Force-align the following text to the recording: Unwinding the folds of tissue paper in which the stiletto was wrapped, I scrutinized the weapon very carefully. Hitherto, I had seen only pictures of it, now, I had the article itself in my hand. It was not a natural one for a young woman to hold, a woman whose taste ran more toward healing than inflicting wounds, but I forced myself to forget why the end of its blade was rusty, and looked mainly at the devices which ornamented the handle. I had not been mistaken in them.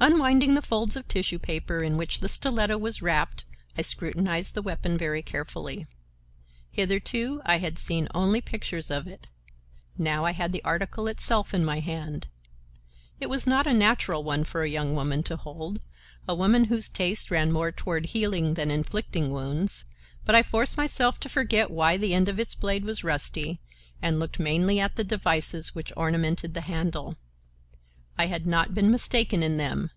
Unwinding 0.00 0.52
the 0.54 0.60
folds 0.60 0.96
of 0.96 1.08
tissue 1.08 1.38
paper 1.38 1.82
in 1.82 1.96
which 1.96 2.20
the 2.20 2.28
stiletto 2.28 2.76
was 2.76 3.00
wrapped, 3.00 3.46
I 3.74 3.80
scrutinized 3.80 4.52
the 4.52 4.60
weapon 4.60 4.98
very 4.98 5.22
carefully. 5.22 5.86
Hitherto, 6.70 7.40
I 7.42 7.56
had 7.56 7.78
seen 7.78 8.06
only 8.14 8.42
pictures 8.42 8.90
of 8.90 9.06
it, 9.06 9.28
now, 9.96 10.26
I 10.26 10.32
had 10.32 10.52
the 10.52 10.62
article 10.62 11.08
itself 11.08 11.54
in 11.54 11.64
my 11.64 11.80
hand. 11.80 12.28
It 13.18 13.30
was 13.30 13.46
not 13.46 13.66
a 13.66 13.72
natural 13.72 14.22
one 14.22 14.44
for 14.44 14.62
a 14.62 14.68
young 14.68 14.94
woman 14.94 15.22
to 15.22 15.36
hold, 15.36 15.80
a 16.28 16.34
woman 16.34 16.64
whose 16.64 16.90
taste 16.90 17.30
ran 17.30 17.50
more 17.50 17.72
toward 17.72 18.04
healing 18.04 18.52
than 18.54 18.70
inflicting 18.70 19.32
wounds, 19.32 19.86
but 20.26 20.34
I 20.34 20.42
forced 20.42 20.76
myself 20.76 21.18
to 21.20 21.30
forget 21.30 21.70
why 21.70 21.96
the 21.96 22.12
end 22.12 22.28
of 22.28 22.38
its 22.38 22.54
blade 22.54 22.84
was 22.84 23.04
rusty, 23.04 23.58
and 24.02 24.20
looked 24.20 24.38
mainly 24.38 24.78
at 24.78 24.96
the 24.96 25.04
devices 25.04 25.74
which 25.74 25.94
ornamented 25.96 26.52
the 26.52 26.60
handle. 26.60 27.16
I 28.16 28.26
had 28.26 28.46
not 28.46 28.74
been 28.74 28.92
mistaken 28.92 29.42
in 29.42 29.56
them. 29.56 29.90